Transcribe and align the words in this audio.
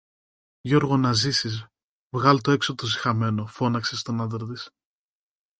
Γιώργο, 0.61 0.97
να 0.97 1.13
ζήσεις, 1.13 1.65
βγάλ' 2.15 2.41
το 2.41 2.51
έξω 2.51 2.75
το 2.75 2.87
σιχαμένο! 2.87 3.47
φώναξε 3.47 3.95
στον 3.97 4.21
άντρα 4.21 4.47
της 4.47 4.69